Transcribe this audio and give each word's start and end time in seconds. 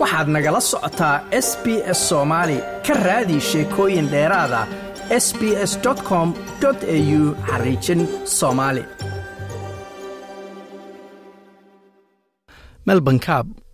waxaad 0.00 0.28
nagala 0.34 0.60
socotaa 0.70 1.16
s 1.46 1.48
b 1.62 1.66
s 1.98 2.00
soomaali 2.08 2.58
ka 2.86 2.94
raadi 3.06 3.36
sheekooyin 3.50 4.06
dheeraada 4.12 4.60
s 5.24 5.26
b 5.38 5.40
s 5.70 5.72
com 6.08 6.28
au 6.68 7.22
xariijin 7.48 8.00
soomaali 8.38 8.82
melbourne 12.86 13.20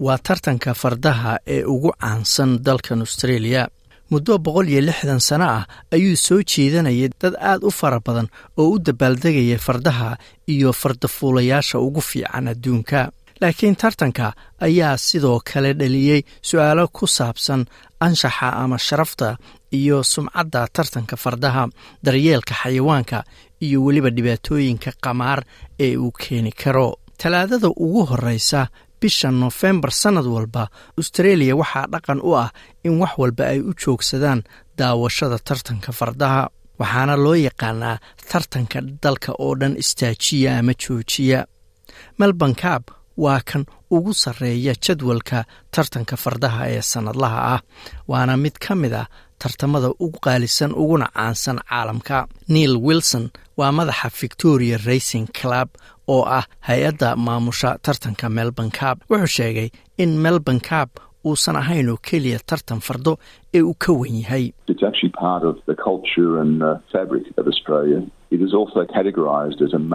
waa 0.07 0.19
tartanka 0.27 0.71
fardaha 0.83 1.33
ee 1.55 1.63
ugu 1.75 1.91
caansan 2.01 2.51
dalkan 2.67 3.01
australia. 3.07 3.63
Muddo 4.11 4.33
boqol 4.45 4.69
iyo 4.71 4.81
lixdan 4.89 5.21
sano 5.29 5.47
ah 5.59 5.65
ayuu 5.95 6.17
soo 6.27 6.41
jeedanayay 6.51 7.09
dad 7.21 7.35
aad 7.51 7.61
u 7.69 7.71
fara 7.79 7.99
badan 8.07 8.29
oo 8.61 8.69
u 8.75 8.79
dabaaldegaya 8.87 9.59
fardaha 9.67 10.11
iyo 10.53 10.71
fardafuulayaasha 10.81 11.77
ugu 11.87 12.01
fiican 12.11 12.47
adduunka 12.53 13.01
laakiin 13.41 13.77
tartanka 13.77 14.33
ayaa 14.67 14.97
sidoo 14.97 15.41
kale 15.53 15.73
dhaliyey 15.81 16.21
su'aalo 16.49 16.85
ku 16.97 17.07
saabsan 17.07 17.63
anshaxa 18.07 18.49
ama 18.63 18.79
sharafta 18.79 19.37
iyo 19.79 20.03
sumcadda 20.13 20.67
tartanka 20.77 21.17
fardaha 21.17 21.69
daryeelka 22.05 22.55
xayawaanka 22.63 23.19
iyo 23.65 23.79
weliba 23.85 24.11
dhibaatooyinka 24.17 24.91
qamaar 25.05 25.41
ee 25.85 25.97
uu 25.97 26.13
keeni 26.23 26.53
karo. 26.63 26.89
Talaadada 27.23 27.69
ugu 27.69 28.03
horeysa 28.11 28.61
bisha 29.01 29.31
nofembar 29.31 29.91
sannad 30.03 30.27
walba 30.35 30.69
austreeliya 30.99 31.55
waxaa 31.61 31.87
dhaqan 31.93 32.21
u 32.29 32.31
ah 32.43 32.51
in 32.85 32.95
wax 33.01 33.13
walba 33.21 33.45
ay 33.53 33.61
u 33.61 33.73
joogsadaan 33.83 34.41
daawashada 34.79 35.39
tartanka 35.49 35.91
fardaha 35.99 36.43
waxaana 36.81 37.15
loo 37.25 37.35
yaqaanaa 37.47 37.97
tartanka 38.31 38.79
dalka 39.03 39.31
oo 39.45 39.53
dhan 39.61 39.75
istaajiya 39.83 40.51
ama 40.59 40.73
joojiya. 40.83 41.41
Melbourne 42.19 42.55
cab 42.63 42.83
waa 43.25 43.41
kan 43.51 43.63
ugu 43.91 44.13
sarreeya 44.23 44.75
jadwalka 44.85 45.39
tartanka 45.75 46.17
fardaha 46.23 46.63
ee 46.75 46.83
sannadlaha 46.93 47.39
ah 47.55 47.61
waana 48.11 48.35
mid 48.45 48.57
ka 48.65 48.75
mid 48.83 48.93
ah 49.03 49.07
tartamada 49.43 49.89
ugu 50.05 50.19
qaalisan 50.27 50.73
uguna 50.83 51.07
caansan 51.17 51.59
caalamka. 51.71 52.19
Neil 52.55 52.75
wilson 52.87 53.25
waa 53.59 53.73
madaxa 53.79 54.09
victoria 54.23 54.77
racing 54.89 55.27
club 55.41 55.69
oo 56.15 56.23
ah 56.39 56.45
hay'adda 56.69 57.09
maamusha 57.27 57.71
tartanka 57.85 58.27
melbourne 58.39 58.71
cab 58.79 58.97
wuxuu 59.11 59.27
sheegay 59.37 59.69
in 60.03 60.11
melbourne 60.25 60.61
cab 60.71 60.89
uusan 61.29 61.57
ahayn 61.63 61.89
oo 61.93 61.99
keliya 62.09 62.39
tartan 62.51 62.81
fardo 62.87 63.13
ee 63.57 63.63
uu 63.63 63.75
ka 63.85 63.93
wen 64.01 64.17
yahay. 64.23 64.45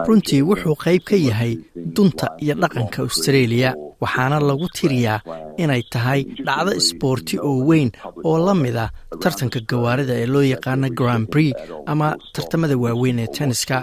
Runtii 0.08 0.42
wuxuu 0.48 0.74
qayb 0.84 1.02
ka 1.04 1.16
yahay 1.16 1.52
dunta 1.96 2.26
iyo 2.44 2.54
dhaqanka 2.62 3.02
australia 3.04 3.74
waxaana 4.02 4.38
lagu 4.40 4.66
tiriyaa 4.78 5.20
inay 5.62 5.82
tahay 5.92 6.20
dhacdo 6.46 6.72
isboorti 6.80 7.36
oo 7.48 7.58
weyn 7.68 7.90
oo 8.24 8.38
la 8.46 8.54
mid 8.54 8.76
ah 8.84 8.88
tartanka 9.22 9.60
gawaarida 9.70 10.14
ee 10.22 10.26
loo 10.34 10.42
yaqaano 10.54 10.88
grand 11.00 11.26
prix 11.32 11.52
ama 11.92 12.08
tartamada 12.34 12.76
waaweyn 12.84 13.18
ee 13.24 13.28
tenniska 13.36 13.76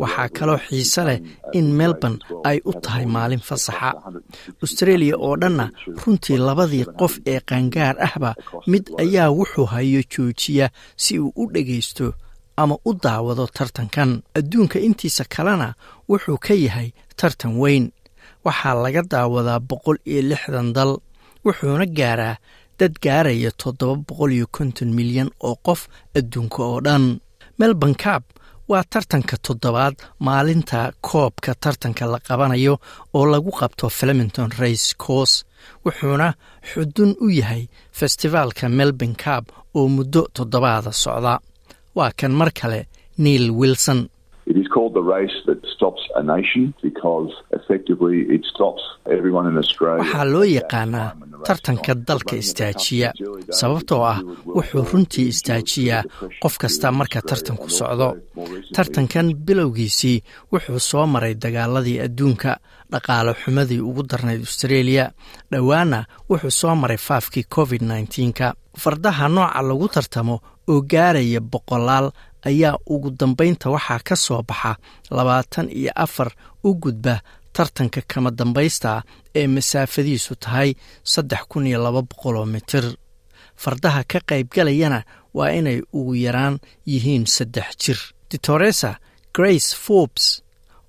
waxaa 0.00 0.28
kaloo 0.36 0.58
xiise 0.66 1.02
leh 1.08 1.18
in 1.58 1.66
melbourne 1.78 2.18
ay 2.50 2.58
u 2.70 2.72
tahay 2.84 3.06
maalin 3.14 3.42
fasaxa. 3.48 3.90
Australia 4.64 5.14
oo 5.26 5.34
dhanna 5.42 5.66
runtii 6.02 6.38
labadii 6.46 6.84
qof 7.00 7.14
ee 7.32 7.40
qaangaar 7.48 7.94
ahba 8.06 8.30
mid 8.72 8.84
ayaa 9.02 9.28
wuxuu 9.38 9.66
hayo 9.72 10.00
joojiya 10.12 10.66
si 11.02 11.12
uu 11.18 11.32
u 11.40 11.42
dhegaysto 11.54 12.06
ama 12.62 12.76
u 12.88 12.90
daawado 13.04 13.44
tartankan. 13.56 14.10
Adduunka 14.38 14.78
intiisa 14.86 15.24
kalena 15.34 15.68
wuxuu 16.10 16.38
ka 16.46 16.54
yahay 16.64 16.88
tartan 17.18 17.52
weyn. 17.62 17.84
Waxaa 18.44 18.74
laga 18.84 19.02
daawadaa 19.12 19.60
boqol 19.68 19.98
iyo 20.10 20.22
lixdan 20.30 20.68
dal 20.76 20.92
wuxuuna 21.44 21.86
gaaraa 21.98 22.36
dad 22.78 22.94
gaaraya 23.04 23.50
toddoba 23.60 23.96
boqol 24.08 24.32
iyo 24.36 24.46
konton 24.56 24.90
milyan 24.98 25.30
oo 25.48 25.56
qof 25.66 25.80
adduunka 26.18 26.60
oo 26.70 26.80
dhan. 26.86 27.04
Melbourne 27.58 27.96
cab 28.04 28.22
waa 28.70 28.82
tartanka 28.92 29.36
toddobaad 29.46 29.94
maalinta 30.26 30.78
koobka 31.08 31.52
tartanka 31.64 32.04
la 32.12 32.18
qabanayo 32.28 32.74
oo 33.14 33.24
lagu 33.32 33.50
qabto 33.60 33.86
flemington 33.98 34.50
race 34.62 34.88
course 35.06 35.36
wuxuuna 35.84 36.28
xudun 36.70 37.10
u 37.24 37.28
yahay 37.38 37.62
festivaalka 38.00 38.68
melbourne 38.78 39.16
cab 39.24 39.44
oo 39.78 39.88
muddo 39.96 40.22
toddobaada 40.36 40.92
socda. 40.92 41.34
Waa 41.96 42.10
kan 42.20 42.32
mar 42.40 42.50
kale 42.60 42.80
neil 43.18 43.44
wilson. 43.60 44.00
Waxaa 49.98 50.24
loo 50.32 50.44
yaqaanaa 50.44 51.10
tartanka 51.46 51.92
dalka 52.08 52.34
istaajiya 52.42 53.08
sababtoo 53.58 54.02
ah 54.12 54.18
wuxuu 54.56 54.84
runtii 54.92 55.26
istaajiyaa 55.32 56.02
qof 56.42 56.54
kasta 56.62 56.92
marka 56.98 57.20
tartanku 57.28 57.68
socdo. 57.78 58.08
Tartankan 58.74 59.26
bilowgiisii 59.46 60.22
wuxuu 60.52 60.78
soo 60.88 61.06
maray 61.06 61.34
dagaaladii 61.42 61.98
adduunka 62.06 62.50
dhaqaale 62.92 63.32
xumadii 63.42 63.80
ugu 63.88 64.02
darnayd 64.10 64.40
australia 64.46 65.04
dhowaana 65.52 65.98
wuxuu 66.30 66.50
soo 66.60 66.74
maray 66.82 66.96
faafkii 67.08 67.44
covid 67.54 67.82
nka 68.28 68.54
fardaha 68.82 69.28
nooca 69.28 69.60
lagu 69.68 69.88
tartamo 69.94 70.36
oo 70.70 70.80
gaaraya 70.90 71.40
boqolaal 71.52 72.06
ayaa 72.48 72.76
ugu 72.94 73.10
dambaynta 73.20 73.70
waxaa 73.74 74.00
ka 74.08 74.16
soo 74.16 74.42
baxa 74.48 74.72
labaatan 75.10 75.66
iyo 75.70 75.92
afar 76.04 76.28
u 76.64 76.74
gudba 76.82 77.14
tartanka 77.56 78.00
kama 78.12 78.30
dambaysta 78.38 79.02
ee 79.40 79.46
masaafadiisu 79.54 80.32
tahay 80.44 80.70
saddex 81.12 81.42
kun 81.50 81.66
iyo 81.66 81.78
laba 81.84 82.02
boqoloo 82.10 82.46
mitir 82.54 82.84
fardaha 83.62 84.00
ka 84.10 84.18
qaybgalayana 84.30 85.00
waa 85.36 85.50
inay 85.58 85.78
ugu 85.98 86.14
yaraan 86.26 86.56
yihiin 86.90 87.24
saddex 87.36 87.68
jir. 87.82 87.98
Ditoresa 88.30 88.90
grace 89.36 89.70
forbes 89.84 90.26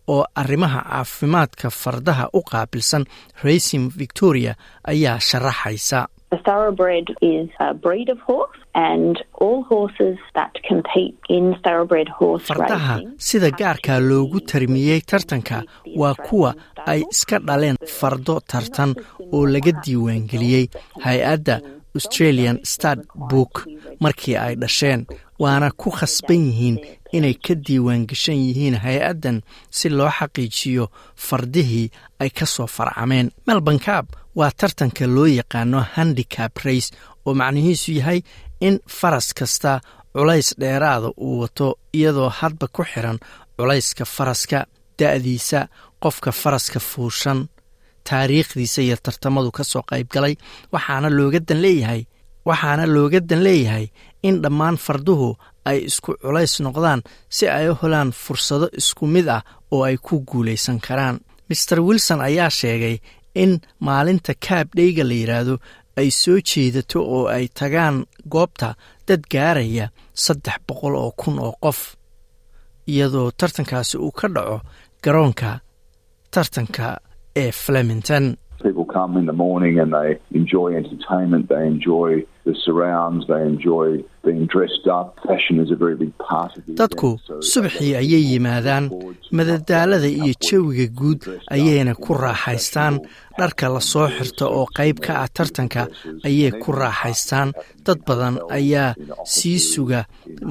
oo 0.08 0.24
arrimaha 0.42 0.82
caafimaadka 0.90 1.70
fardaha 1.82 2.26
u 2.34 2.42
qaabilsan 2.52 3.04
racing 3.44 3.86
victoria 4.02 4.54
ayaa 4.92 5.20
sharaxaysa 5.28 6.00
fardaha 12.48 12.96
sida 13.18 13.50
gaarka 13.52 14.00
loogu 14.00 14.40
tarmiyey 14.52 15.02
tartanka 15.02 15.64
waa 15.96 16.14
kuwa 16.28 16.52
ay 16.86 17.02
iska 17.12 17.40
dhaleen 17.40 17.78
fardo 18.00 18.40
tartan 18.52 18.92
oo 19.32 19.46
laga 19.54 19.72
diiwaangeliyey 19.86 20.66
hay'adda 21.06 21.62
australian 21.96 22.60
start 22.64 23.00
book 23.16 23.66
markii 24.00 24.36
ay 24.36 24.56
dhasheen 24.56 25.06
waana 25.40 25.72
ku 25.72 25.90
khasban 25.92 26.42
yihiin 26.50 26.78
inay 27.18 27.34
ka 27.46 27.56
diiwaangeshan 27.56 28.36
yihiin 28.36 28.76
hay'addan 28.86 29.42
si 29.70 29.90
loo 29.90 30.10
xaqiijiyo 30.20 30.86
fardihii 31.16 31.90
ay 32.20 32.30
ka 32.30 32.46
soo 32.46 32.68
farcameen. 32.68 33.32
Melbourne 33.48 33.80
cab 33.80 34.06
waa 34.40 34.52
tartanka 34.60 35.06
loo 35.16 35.28
yaqaano 35.40 35.80
handicap 35.96 36.54
race 36.66 36.90
oo 37.26 37.34
macnihiisu 37.42 37.90
yahay 38.00 38.20
in 38.68 38.76
faras 39.00 39.28
kasta 39.40 39.72
culays 40.14 40.50
dheeraada 40.62 41.10
uu 41.26 41.40
wato 41.42 41.68
iyadoo 41.98 42.30
hadba 42.40 42.66
ku 42.76 42.82
xiran 42.92 43.18
culayska 43.58 44.04
faraska 44.16 44.60
da'diisa 45.00 45.60
qofka 46.04 46.32
faraska 46.42 46.80
fuushan. 46.90 47.40
Taariikhdiisa 48.08 48.82
iyo 48.82 48.96
tartamadu 49.06 49.52
ka 49.58 49.64
soo 49.64 49.84
qayb 49.90 50.08
galay 50.14 50.36
waxaana 50.74 51.10
looga 51.18 51.40
dan 51.48 51.60
leeyahay 51.66 52.02
waxaana 52.48 52.86
looga 52.96 53.20
dan 53.30 53.42
leeyahay 53.48 53.86
in 54.28 54.36
dhammaan 54.44 54.78
farduhu 54.86 55.30
ay 55.70 55.78
isku 55.90 56.12
culays 56.24 56.54
noqdaan 56.66 57.02
si 57.36 57.46
ay 57.58 57.68
u 57.70 57.76
helaan 57.82 58.10
fursado 58.24 58.68
isku 58.80 59.04
mid 59.14 59.28
ah 59.38 59.42
oo 59.74 59.84
ay 59.90 59.98
ku 60.06 60.16
guulaysan 60.30 60.80
karaan. 60.88 61.18
Master 61.50 61.80
wilson 61.88 62.20
ayaa 62.28 62.50
sheegay 62.60 62.96
in 63.44 63.54
maalinta 63.88 64.34
kaab 64.48 64.68
dheyga 64.78 65.04
la 65.10 65.16
yidhaahdo 65.22 65.56
ay 66.00 66.10
soo 66.22 66.38
jeedato 66.50 67.00
oo 67.16 67.24
ay 67.36 67.46
tagaan 67.60 67.96
goobta 68.34 68.70
dad 69.08 69.22
gaaraya 69.34 69.86
saddex 70.24 70.58
boqol 70.68 70.96
oo 71.04 71.12
kun 71.22 71.36
oo 71.46 71.54
qof 71.64 71.80
iyadoo 72.94 73.28
tartankaasi 73.40 73.96
uu 74.06 74.12
ka 74.20 74.28
dhaco 74.36 74.58
garoonka 75.04 75.50
tartanka 76.34 76.86
ee 77.42 77.52
flemington 77.64 78.26
dadku 86.80 87.10
subaxii 87.52 87.96
ayay 88.02 88.24
yimaadaan. 88.32 88.86
madadaalada 89.38 90.08
iyo 90.08 90.34
jawiga 90.46 90.88
guud 91.00 91.22
ayayna 91.56 91.94
ku 91.96 92.12
raaxaystaan. 92.14 92.96
dharka 93.40 93.70
la 93.70 93.80
soo 93.92 94.08
xirto 94.18 94.46
oo 94.60 94.66
qayb 94.78 94.98
ka 95.06 95.14
ah 95.24 95.28
tartanka 95.36 95.82
ayay 96.28 96.52
ku 96.62 96.72
raaxaystaan. 96.72 97.50
dad 97.86 98.00
badan 98.08 98.36
ayaa 98.58 98.96
sii 99.36 99.60
suga 99.72 100.02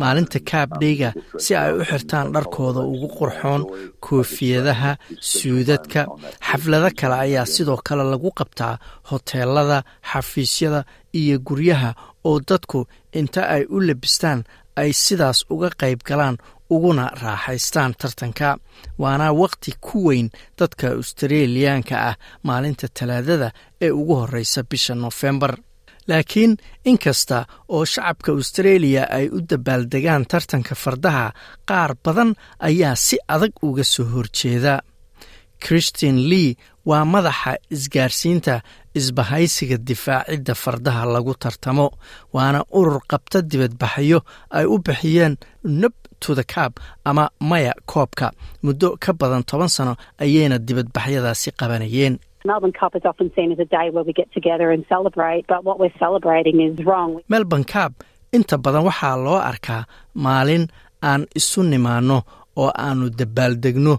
maalinta 0.01 0.39
kaabdheyga 0.51 1.11
si 1.43 1.53
ay 1.63 1.73
u 1.81 1.83
xirtaan 1.91 2.33
dharkooda 2.35 2.81
ugu 2.93 3.09
qurxoon. 3.19 3.63
koofiyadaha 4.05 4.93
suudadka 5.21 6.01
xaflado 6.49 6.89
kale 7.01 7.17
ayaa 7.27 7.47
sidoo 7.55 7.79
kale 7.87 8.05
lagu 8.13 8.31
qabtaa 8.39 8.75
hoteelada 9.11 9.79
xafiisyada 10.11 10.81
iyo 11.21 11.37
guryaha 11.49 11.91
oo 12.29 12.39
dadku 12.49 12.81
inta 13.21 13.43
ay 13.55 13.63
u 13.75 13.81
labistaan 13.89 14.41
ay 14.81 14.91
sidaas 15.05 15.39
uga 15.53 15.71
qayb 15.81 16.01
galaan 16.09 16.37
uguna 16.75 17.05
raaxaystaan 17.23 17.93
tartanka. 18.01 18.49
Waana 19.03 19.27
waqti 19.41 19.71
ku 19.87 19.97
weyn 20.09 20.29
dadka 20.59 20.87
australiyaanka 20.99 21.95
ah 22.11 22.17
maalinta 22.47 22.87
talaadada 22.99 23.49
ee 23.85 23.91
ugu 24.01 24.15
horreysa 24.21 24.61
bisha 24.71 24.95
nofembar 24.95 25.53
laakiin 26.09 26.53
inkasta 26.91 27.39
oo 27.75 27.85
shacabka 27.93 28.31
austraeliya 28.33 29.03
ay 29.19 29.27
u 29.37 29.39
dabaaldegaan 29.51 30.25
tartanka 30.33 30.75
fardaha 30.83 31.27
qaar 31.69 31.91
badan 32.05 32.31
ayaa 32.69 32.97
si 33.07 33.17
adag 33.35 33.53
uga 33.69 33.85
soo 33.95 34.07
horjeeda 34.15 34.75
christine 35.65 36.19
lee 36.31 36.57
waa 36.89 37.05
madaxa 37.05 37.53
isgaarsiinta 37.75 38.55
isbahaysiga 38.99 39.77
difaacidda 39.89 40.55
fardaha 40.63 41.03
lagu 41.15 41.35
tartamo 41.43 41.87
waana 42.35 42.61
urur 42.79 43.01
qabta 43.11 43.39
dibadbaxyo 43.51 44.19
ay 44.59 44.65
u 44.65 44.77
bixiyeen 44.87 45.35
nob 45.81 45.93
to 46.23 46.35
the 46.39 46.45
cab 46.55 46.73
ama 47.05 47.25
maya 47.41 47.73
koobka. 47.91 48.27
Muddo 48.65 48.89
ka 49.05 49.13
badan 49.21 49.43
toban 49.51 49.69
sano 49.77 49.93
ayayna 50.25 50.57
dibadbaxyadaasi 50.59 51.49
qabanayeen. 51.61 52.15
Melbourne 57.29 57.65
cab 57.65 57.93
inta 58.37 58.57
badan 58.65 58.85
waxaa 58.89 59.17
loo 59.25 59.39
arkaa 59.51 59.83
maalin 60.25 60.65
aan 61.03 61.23
isu 61.39 61.61
nimaanno 61.63 62.19
oo 62.63 62.71
aannu 62.85 63.07
dabaaldegno 63.19 63.95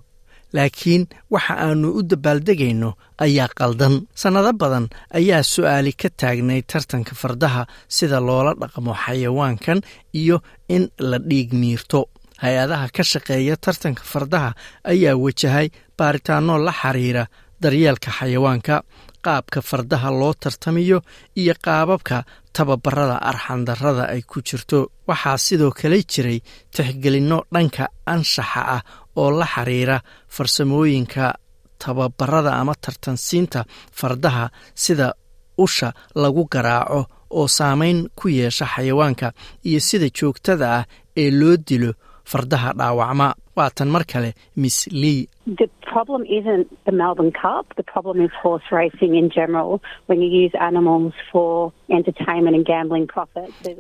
laakiin 0.56 1.04
waxa 1.34 1.54
aannu 1.66 1.88
u 1.98 2.02
dabaaldegayno 2.12 2.90
ayaa 3.26 3.50
qaldan. 3.60 3.94
Sannado 4.22 4.52
badan 4.62 4.86
ayaa 5.20 5.44
su'aali 5.54 5.92
ka 6.02 6.10
taagnay 6.22 6.62
tartanka 6.72 7.14
fardaha 7.22 7.62
sida 7.96 8.20
loola 8.28 8.52
dhaqmo 8.62 8.94
xayawaankan 9.04 9.80
iyo 10.22 10.38
in 10.76 10.84
la 11.10 11.18
dhiig 11.30 11.50
miirto. 11.62 12.00
Hay'adaha 12.44 12.88
ka 12.96 13.04
shaqeeya 13.12 13.56
tartanka 13.66 14.04
fardaha 14.12 14.50
ayaa 14.92 15.16
wajahay 15.24 15.68
baaritaanno 15.98 16.56
la 16.66 16.72
xiriira 16.82 17.24
daryeelka 17.62 18.10
xayawaanka 18.18 18.76
qaabka 19.26 19.60
fardaha 19.70 20.10
loo 20.20 20.34
tartamiyo 20.44 20.98
iyo 21.42 21.54
qaababka 21.66 22.18
tababarada 22.56 23.18
arxandarrada 23.30 24.04
ay 24.14 24.22
ku 24.32 24.38
jirto. 24.48 24.80
Waxaa 25.10 25.38
sidoo 25.46 25.72
kale 25.80 25.98
jiray 26.12 26.40
tixgelinno 26.76 27.38
dhanka 27.54 27.84
anshaxa 28.14 28.62
ah 28.76 28.82
oo 29.22 29.30
la 29.40 29.46
xiriira 29.54 29.98
farsamooyinka 30.36 31.26
tababarada 31.84 32.52
ama 32.62 32.74
tartansiinta 32.86 33.62
fardaha 34.00 34.46
sida 34.84 35.08
usha 35.66 35.90
lagu 36.16 36.44
garaaco 36.54 37.02
oo 37.40 37.48
saameyn 37.58 38.00
ku 38.20 38.26
yeesha 38.30 38.66
xayawaanka 38.76 39.28
iyo 39.70 39.80
sida 39.80 40.08
joogtada 40.18 40.68
ah 40.78 40.84
ee 41.22 41.32
loo 41.40 41.56
dilo 41.68 41.92
fardaha 42.32 42.70
dhaawacma. 42.80 43.28
Waatan 43.58 43.90
mar 43.94 44.04
kale 44.12 44.30
miss 44.62 44.78
lee. 45.02 45.22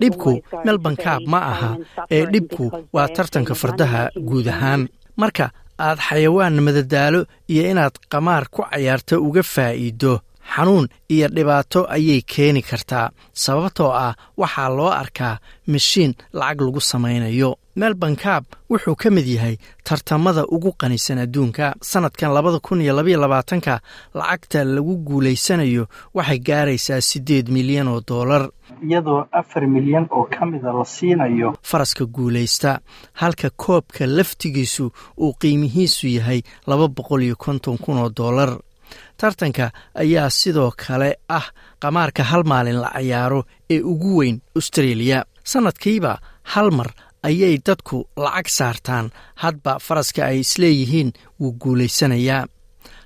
Dhibku 0.01 0.31
melbourne 0.65 0.97
cab 1.05 1.21
ma 1.33 1.39
aha. 1.51 1.69
ee 2.15 2.25
dhibku 2.33 2.65
waa 2.95 3.07
tartanka 3.17 3.53
fardaha 3.61 4.01
guud 4.29 4.47
ahaan 4.55 4.81
marka 5.21 5.45
aad 5.85 5.99
xayawaan 6.07 6.55
madadaalo 6.67 7.21
iyo 7.51 7.63
inaad 7.71 7.95
qamaar 8.11 8.43
ku 8.53 8.61
cayaarto 8.71 9.15
uga 9.27 9.43
faa'iido 9.53 10.13
xanuun 10.53 10.85
iyo 11.13 11.27
dhibaato 11.35 11.79
ayay 11.95 12.21
keeni 12.31 12.61
kartaa. 12.69 13.07
Sababtoo 13.43 13.91
ah 14.05 14.13
waxaa 14.41 14.69
loo 14.77 14.91
arkaa 15.03 15.35
mashiin 15.71 16.11
lacag 16.39 16.59
lagu 16.65 16.81
samaynayo 16.91 17.49
melbourne 17.81 18.15
cab 18.23 18.43
wuxuu 18.69 18.95
ka 19.01 19.09
mid 19.15 19.27
yahay 19.35 19.55
tartamada 19.83 20.43
ugu 20.55 20.71
qanisan 20.81 21.19
adduunka. 21.23 21.75
Sannadkan 21.81 22.33
labada 22.33 22.59
kun 22.59 22.81
iyo 22.81 22.93
labaiyo 22.97 23.19
labaatanka 23.21 23.79
lacagta 24.17 24.63
lagu 24.63 24.95
guulaysanayo 25.07 25.83
waxay 26.13 26.39
gaaraysaa 26.47 27.01
siddeed 27.01 27.47
milyan 27.49 27.87
oo 27.87 28.01
dollar. 28.07 28.49
Iyadoo 28.83 29.25
afar 29.31 29.63
milyan 29.67 30.07
oo 30.11 30.25
ka 30.25 30.45
mida 30.45 30.73
la 30.73 30.85
siinayo. 30.85 31.53
Faraska 31.63 32.05
guulaysta 32.05 32.79
halka 33.13 33.49
koobka 33.55 34.05
laftigiisu 34.17 34.91
uu 35.21 35.33
qiimihiisu 35.41 36.07
yahay 36.17 36.41
laba 36.67 36.87
boqol 36.87 37.21
iyo 37.23 37.35
konton 37.37 37.77
kun 37.77 37.97
oo 37.97 38.09
dollar. 38.09 38.57
Tartanka 39.17 39.71
ayaa 39.95 40.29
sidoo 40.29 40.71
kale 40.77 41.15
ah 41.29 41.45
qamaarka 41.79 42.23
hal 42.23 42.43
maalin 42.43 42.79
la 42.81 42.89
cayaaro 42.95 43.43
ee 43.69 43.81
ugu 43.81 44.17
weyn 44.17 44.41
austraeliya 44.55 45.25
sannadkiiba 45.43 46.19
hal 46.53 46.71
mar 46.71 46.87
ayay 47.23 47.57
dadku 47.67 48.05
lacag 48.17 48.47
saartaan. 48.57 49.11
Hadba 49.35 49.79
faraska 49.79 50.25
ay 50.25 50.39
isleeyihiin 50.39 51.13
wuu 51.39 51.51
guulaysanayaa 51.61 52.45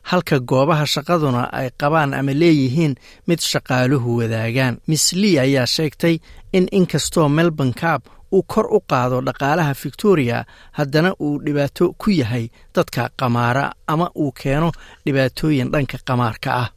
halka 0.03 0.39
goobaha 0.39 0.85
shaqaduna 0.85 1.43
ay 1.53 1.69
qabaan 1.81 2.13
ama 2.13 2.33
leeyihiin 2.41 2.95
mid 3.27 3.39
shaqaaluhu 3.51 4.17
wadaagaan. 4.19 4.77
Miss 4.87 5.13
lee 5.13 5.39
ayaa 5.39 5.65
sheegtay 5.65 6.15
in 6.53 6.67
inkastoo 6.71 7.29
melbourne 7.29 7.73
cab 7.81 8.01
uu 8.31 8.43
kor 8.43 8.65
u 8.75 8.79
qaado 8.89 9.21
dhaqaalaha 9.27 9.73
victoria 9.83 10.45
haddana 10.77 11.13
uu 11.19 11.39
dhibaato 11.45 11.93
ku 12.01 12.09
yahay 12.11 12.45
dadka 12.75 13.09
qamaara 13.19 13.71
ama 13.87 14.07
uu 14.15 14.31
keeno 14.31 14.71
dhibaatooyin 15.05 15.71
dhanka 15.73 15.97
qamaarka 16.07 16.49
ah 16.63 16.69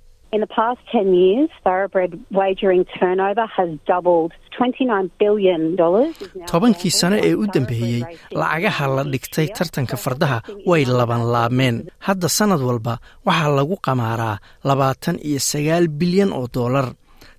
tobankii 6.50 6.92
sano 7.00 7.16
ee 7.28 7.34
u 7.42 7.44
dambeeyey 7.54 8.02
lacagaha 8.40 8.84
la 8.96 9.02
dhigtay 9.12 9.46
tartanka 9.56 9.96
fardaha 10.04 10.38
way 10.70 10.82
laban 10.98 11.22
laabmeen. 11.34 11.76
Hadda 12.06 12.28
sannad 12.38 12.62
walba 12.68 12.94
waxaa 13.26 13.50
lagu 13.58 13.76
qamaaraa 13.86 14.36
labaatan 14.68 15.16
iyo 15.28 15.40
sagaal 15.50 15.84
bilyan 16.00 16.30
oo 16.38 16.46
dollar 16.58 16.86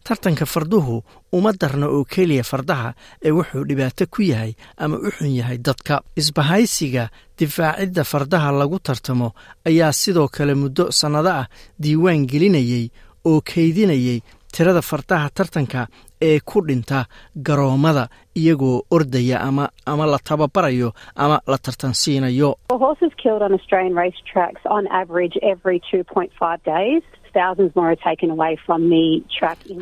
tartanka 0.07 0.45
farduhu 0.53 0.95
uma 1.37 1.51
darna 1.61 1.87
oo 1.95 2.03
keliya 2.13 2.43
fardaha 2.51 2.89
ee 3.25 3.31
wuxuu 3.37 3.63
dhibaato 3.69 4.05
ku 4.15 4.21
yahay 4.31 4.53
ama 4.77 4.95
u 4.97 5.09
xun 5.17 5.31
yahay 5.39 5.57
dadka. 5.67 5.95
Isbahaysiga 6.21 7.09
difaacidda 7.39 8.03
fardaha 8.11 8.51
lagu 8.59 8.77
tartamo 8.79 9.31
ayaa 9.69 9.91
sidoo 10.01 10.27
kale 10.35 10.53
muddo 10.61 10.91
sannado 10.99 11.29
ah 11.41 11.47
diiwaan 11.81 12.27
gelinayey 12.31 12.85
oo 13.29 13.41
kaydinayay 13.41 14.19
tirada 14.53 14.81
fardaha 14.81 15.29
tartanka 15.37 15.87
ee 16.21 16.39
ku 16.49 16.61
dhinta 16.67 16.99
garoommada 17.47 18.03
iyagoo 18.39 18.77
ordaya 18.95 19.37
ama 19.47 19.65
ama 19.85 20.05
la 20.11 20.19
tababarayo 20.27 20.89
ama 21.15 21.37
la 21.51 21.57
tartansiinayo 21.57 22.49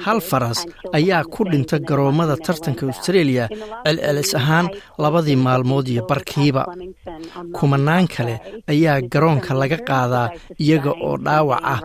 hal 0.05 0.19
faras 0.29 0.59
ayaa 0.99 1.23
ku 1.33 1.41
dhinta 1.51 1.79
garoommada 1.89 2.35
tartanka 2.45 2.83
australia 2.91 3.47
celcelis 3.85 4.35
ahaan 4.39 4.67
labadii 5.03 5.35
maalmood 5.45 5.87
iyo 5.87 6.03
barkiiba 6.09 6.63
kumanaan 7.57 8.07
kale 8.15 8.35
ayaa 8.73 9.01
garoonka 9.13 9.59
laga 9.61 9.77
qaadaa 9.89 10.27
iyaga 10.65 10.91
oo 11.07 11.17
dhaawac 11.25 11.61
ah. 11.73 11.81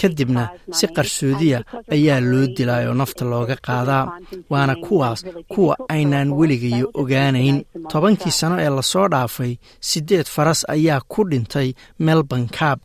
kadibna 0.00 0.42
si 0.76 0.86
qarsoodiya 0.96 1.58
ayaa 1.96 2.20
loo 2.30 2.46
dilaa 2.56 2.82
oo 2.88 2.94
nafta 3.00 3.24
looga 3.32 3.56
qaadaa 3.66 4.04
waana 4.50 4.74
kuwaas 4.84 5.20
kuwa 5.52 5.74
aynaan 5.94 6.32
weligayo 6.38 6.86
ogaanayn. 7.00 7.58
tobankii 7.92 8.38
sano 8.40 8.56
ee 8.60 8.70
la 8.76 8.82
soo 8.92 9.08
dhaafay 9.12 9.52
siddeed 9.88 10.26
faras 10.34 10.60
ayaa 10.74 11.00
ku 11.12 11.20
dhintay 11.30 11.68
melbourne 12.06 12.48
cab 12.58 12.78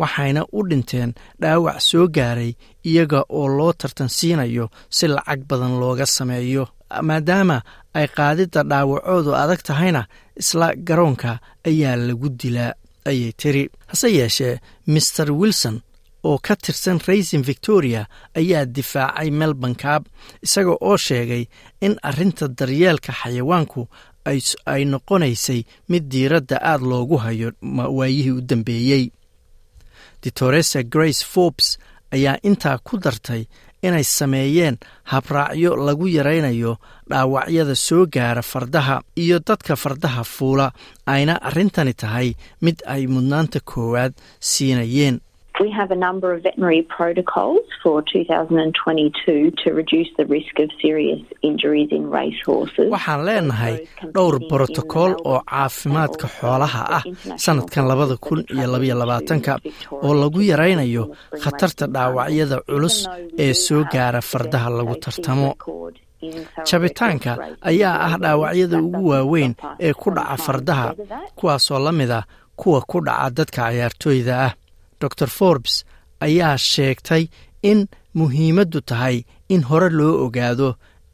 waxayna 0.00 0.42
u 0.52 0.60
dhinteen 0.68 1.10
dhaawac 1.42 1.78
soo 1.88 2.06
gaaray 2.16 2.52
iyaga 2.90 3.20
oo 3.38 3.48
loo 3.58 3.72
tartansiinayo 3.72 4.64
si 4.96 5.06
lacag 5.08 5.40
badan 5.48 5.74
looga 5.80 6.06
sameeyo. 6.06 6.64
Maadaama 7.08 7.62
ay 7.94 8.06
qaadidda 8.16 8.60
dhaawacoodu 8.70 9.30
adag 9.42 9.60
tahayna 9.68 10.02
isla 10.40 10.66
garoonka 10.86 11.38
ayaa 11.68 11.96
lagu 11.96 12.28
dilaa 12.40 12.72
ayay 13.10 13.32
tiri. 13.40 13.64
Hase 13.90 14.08
yeeshee 14.18 14.60
master 14.86 15.32
wilson 15.32 15.76
oo 16.24 16.38
ka 16.46 16.54
tirsan 16.56 16.98
raisin 17.06 17.42
victoria 17.42 18.06
ayaa 18.40 18.64
difaacay 18.64 19.30
melbourne 19.30 19.74
cab 19.82 20.02
isaga 20.46 20.72
oo 20.80 20.96
sheegay 20.96 21.44
in 21.80 21.94
arrinta 22.08 22.48
daryeelka 22.58 23.12
xayawaanku 23.20 23.82
ay 24.72 24.82
noqonaysay 24.92 25.60
mid 25.90 26.04
diiradda 26.12 26.56
aad 26.70 26.82
loogu 26.90 27.16
hayo 27.24 27.48
waayihii 27.98 28.30
u 28.38 28.40
dambeeyey 28.50 29.04
ditoresa 30.22 30.82
grace 30.82 31.22
forbes 31.32 31.78
ayaa 32.14 32.36
intaa 32.42 32.78
ku 32.86 32.96
dartay 33.04 33.42
inay 33.82 34.04
sameeyeen 34.04 34.76
habraacyo 35.12 35.76
lagu 35.86 36.06
yaraynayo 36.16 36.72
dhaawacyada 37.10 37.74
soo 37.74 38.06
gaara 38.14 38.42
fardaha 38.42 38.96
iyo 39.22 39.38
dadka 39.48 39.76
fardaha 39.76 40.24
fuula 40.24 40.72
ayna 41.06 41.34
arrintani 41.48 41.94
tahay 41.94 42.28
mid 42.64 42.76
ay 42.86 43.06
mudnaanta 43.06 43.60
koowaad 43.70 44.12
siinayeen 44.40 45.20
We 45.60 45.70
have 45.70 45.90
a 45.92 45.96
number 45.96 46.32
of 46.34 46.42
veterinary 46.42 46.82
protocols 46.82 47.60
for 47.82 48.02
2022 48.02 49.52
to 49.62 49.70
reduce 49.72 50.08
the 50.16 50.26
risk 50.26 50.58
of 50.58 50.68
serious 50.80 51.20
injuries 51.42 51.88
in 51.92 52.10
racehorses. 52.10 52.88
waxaan 52.90 53.20
leenahay 53.28 53.74
dhowr 54.14 54.36
brotokool 54.50 55.12
oo 55.32 55.40
caafimaadka 55.50 56.26
xoolaha 56.38 56.82
ah 56.98 57.02
sanadkan 57.44 57.84
labada 57.90 58.16
kun 58.26 58.40
iyo 58.54 58.66
labaiyo 58.72 58.94
labaatanka 59.02 59.52
oo 60.04 60.14
lagu 60.22 60.40
yaraynayo 60.50 61.04
khatarta 61.42 61.86
dhaawacyada 61.94 62.56
culus 62.68 62.96
ee 63.44 63.52
soo 63.64 63.84
gaara 63.92 64.20
fardaha 64.30 64.68
lagu 64.78 64.94
tartamo. 65.04 65.50
jabitaanka 66.70 67.32
ayaa 67.70 67.94
ah 68.06 68.14
dhaawacyada 68.24 68.76
ugu 68.86 69.08
waaweyn 69.12 69.52
ee 69.86 69.92
ku 69.92 70.08
dhaca 70.16 70.36
fardaha 70.46 70.88
kuwaasoo 71.38 71.78
la 71.86 71.92
mid 71.92 72.10
ah 72.10 72.24
kuwa 72.60 72.80
ku 72.90 72.98
dhaca 73.06 73.30
dadka 73.38 73.62
cayaartooyda 73.62 74.34
ah 74.46 74.52
dor 75.20 75.30
forbes 75.38 75.74
ayaa 76.26 76.56
sheegtay 76.70 77.24
in 77.70 77.80
muhiimaddu 78.20 78.80
tahay 78.90 79.16
in 79.54 79.62
hore 79.70 79.88
loo 79.98 80.14
ogaado 80.26 80.68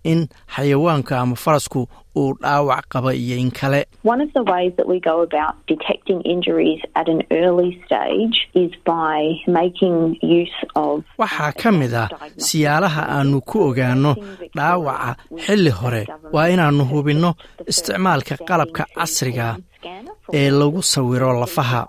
in 0.05 0.29
xayawaanka 0.57 1.19
ama 1.21 1.37
farasku 1.37 1.89
uu 2.17 2.35
dhaawac 2.43 2.85
qaba 2.93 3.15
iyo 3.15 3.37
in 3.37 3.51
kale. 3.51 3.85
One 4.03 4.21
of 4.21 4.31
the 4.33 4.43
ways 4.53 4.73
that 4.77 4.87
we 4.89 4.99
go 5.01 5.23
about 5.23 5.55
detecting 5.67 6.21
injuries 6.23 6.81
at 6.95 7.09
an 7.09 7.23
early 7.31 7.81
stage 7.87 8.37
is 8.55 8.73
by 8.85 9.19
making 9.47 10.17
use 10.23 10.57
of 10.75 11.05
waxaa 11.19 11.53
ka 11.63 11.71
mid 11.73 11.95
ah 11.95 12.09
siyaalaha 12.37 13.03
aannu 13.17 13.41
ku 13.51 13.57
ogaanno 13.71 14.13
dhaawaca 14.57 15.17
xilli 15.47 15.71
hore 15.81 16.03
waa 16.33 16.49
inaannu 16.55 16.85
hubinno 16.93 17.31
isticmaalka 17.71 18.35
qalabka 18.49 18.85
casriga 18.97 19.57
ee 20.35 20.51
lagu 20.51 20.83
sawiro 20.83 21.31
lafaha. 21.41 21.87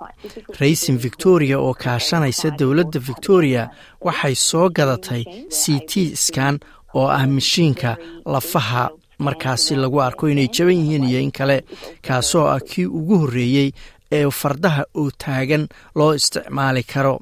Raisin 0.59 0.97
victoria 0.97 1.59
oo 1.59 1.73
kaashanaysa 1.73 2.49
dowladda 2.59 2.99
victoria 3.09 3.63
waxay 4.01 4.35
soo 4.35 4.69
gadatay 4.69 5.23
c 5.49 5.79
t 5.89 6.15
skan 6.15 6.59
oo 6.93 7.07
ah 7.07 7.25
mashiinka 7.27 7.97
lafaha 8.25 8.89
markaasi 9.25 9.75
lagu 9.75 9.99
arko 10.01 10.27
inay 10.31 10.47
jaban 10.55 10.77
yihiin 10.79 11.03
iyo 11.09 11.19
in 11.19 11.31
kale 11.31 11.57
kaasoo 12.07 12.47
ah 12.47 12.59
kii 12.69 12.85
ugu 12.85 13.15
horreeyey 13.21 13.71
ee 14.11 14.25
fardaha 14.41 14.83
oo 14.99 15.09
taagan 15.23 15.67
loo 15.95 16.13
isticmaali 16.13 16.83
karo. 16.83 17.15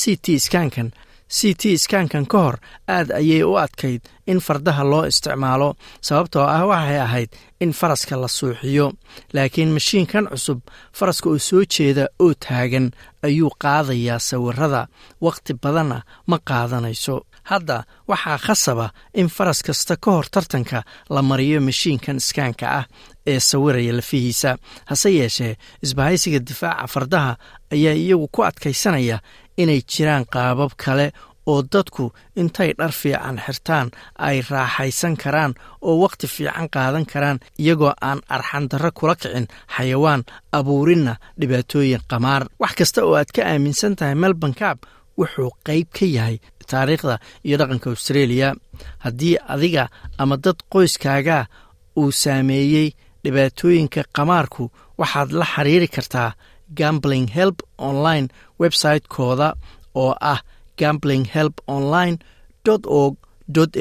C 0.00 0.16
t 0.24 0.38
skankan 0.38 0.88
c 1.36 1.54
t 1.60 1.62
skankan 1.78 2.26
ka 2.26 2.38
hor 2.44 2.56
aad 2.88 3.08
ayay 3.20 3.42
u 3.44 3.52
adkayd 3.64 4.02
in 4.26 4.40
fardaha 4.46 4.82
loo 4.92 5.04
isticmaalo 5.10 5.68
sababtoo 6.06 6.46
ah 6.56 6.64
waxay 6.70 7.00
ahayd 7.06 7.30
in 7.60 7.72
faraska 7.72 8.16
la 8.16 8.28
suuxiyo. 8.28 8.86
Laakiin 9.34 9.70
mashiinkan 9.76 10.26
cusub 10.32 10.60
faraska 10.98 11.28
oo 11.30 11.38
soo 11.38 11.62
jeeda 11.74 12.04
oo 12.24 12.32
taagan 12.44 12.86
ayuu 13.26 13.50
qaadayaa 13.62 14.18
sawirada 14.28 14.82
wakhti 15.24 15.52
badanna 15.62 15.98
ma 16.30 16.38
qaadanayso 16.48 17.16
hadda 17.44 17.84
waxaa 18.08 18.38
khasaba 18.38 18.86
in 19.14 19.28
faras 19.28 19.62
kasta 19.62 19.96
ka 19.96 20.10
hor 20.10 20.26
tartanka 20.34 20.82
la 21.10 21.22
mariyo 21.22 21.60
mashiinkan 21.60 22.16
iskaanka 22.22 22.66
ah 22.78 22.84
ee 23.26 23.40
sawiraya 23.40 23.92
lafihiisa. 23.98 24.56
Hase 24.90 25.10
yeeshee 25.18 25.56
isbahaysiga 25.82 26.38
difaaca 26.38 26.86
fardaha 26.86 27.36
ayaa 27.72 27.94
iyagu 27.94 28.28
ku 28.34 28.42
adkaysanaya 28.44 29.18
inay 29.56 29.80
jiraan 29.92 30.24
qaabab 30.34 30.72
kale 30.76 31.12
oo 31.46 31.62
dadku 31.72 32.12
intay 32.36 32.70
dhar 32.78 32.92
fiican 32.92 33.36
xirtaan 33.46 33.90
ay 34.18 34.40
raaxaysan 34.50 35.16
karaan 35.22 35.52
oo 35.82 35.94
wakhti 36.04 36.26
fiican 36.26 36.68
qaadan 36.74 37.06
karaan 37.12 37.38
iyagoo 37.58 37.92
aan 38.00 38.20
arxandarro 38.28 38.90
kula 38.98 39.14
kicin 39.20 39.46
xayawaan 39.76 40.22
abuurinna 40.52 41.14
dhibaatooyin 41.40 42.00
qamaar. 42.10 42.42
Wax 42.60 42.72
kasta 42.78 43.04
oo 43.04 43.14
aad 43.18 43.30
ka 43.36 43.42
aaminsan 43.42 43.96
tahay 43.96 44.14
melbourne 44.14 44.54
cab 44.60 44.78
wuxuu 45.18 45.50
qayb 45.66 45.88
ka 45.96 46.06
yahay 46.16 46.36
taariikhda 46.72 47.14
iyo 47.46 47.56
dhaqanka 47.60 47.90
australia. 47.94 48.48
Haddii 49.04 49.36
adiga 49.54 49.84
ama 50.22 50.36
dad 50.44 50.58
qoyskaaga 50.72 51.38
uu 52.00 52.10
saameeyey 52.22 52.88
dhibaatooyinka 53.24 54.00
qamaarku 54.16 54.64
waxaad 55.00 55.30
la 55.40 55.44
xiriiri 55.54 55.88
kartaa 55.96 56.30
gambling 56.78 57.26
help 57.38 57.58
online 57.88 58.26
website-kooda 58.62 59.48
oo 60.02 60.12
ah 60.32 60.40
gambling 60.80 61.24
help 61.36 61.54
online 61.76 62.16
org 62.98 63.16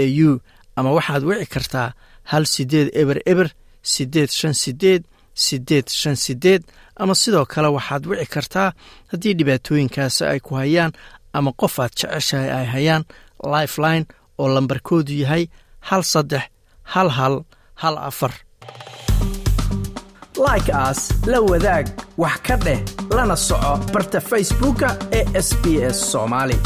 au 0.03 0.31
ama 0.77 0.89
waxaad 0.97 1.23
wici 1.29 1.45
kartaa 1.55 1.89
hal 2.31 2.45
sideed 2.53 2.87
eber 3.01 3.17
eber 3.31 3.49
sideed 3.91 4.29
shan 4.39 4.53
sideed 4.63 5.03
sideed 5.45 5.87
shan 5.99 6.15
sideed 6.15 6.63
ama 7.01 7.13
sidoo 7.21 7.45
kale 7.53 7.67
waxaad 7.77 8.03
wici 8.09 8.25
kartaa 8.35 8.69
haddii 9.11 9.33
dhibaatooyinkaasi 9.39 10.23
ay 10.31 10.39
ku 10.45 10.51
hayaan 10.61 10.91
ama 11.33 11.51
qof 11.61 11.79
aad 11.79 11.93
jeceshahay 11.99 12.49
ay 12.59 12.65
hayaan 12.75 13.03
lifeline 13.53 14.05
oo 14.41 14.47
lambarkoodu 14.55 15.13
yahay 15.23 15.43
hal 15.89 16.03
saddex 16.03 16.43
hal 16.93 17.09
hal 17.09 17.35
hal 17.81 17.97
afar. 18.09 18.33
Like 20.47 20.69
aas 20.73 21.01
la 21.31 21.39
wadaag 21.49 21.85
wax 22.17 22.37
ka 22.47 22.55
dheh 22.65 22.79
lana 23.15 23.35
soco 23.35 23.73
barta 23.93 24.19
facebooka 24.29 24.89
ee 25.17 25.25
sb 25.47 25.63
s 25.95 25.97
soomaali 26.11 26.57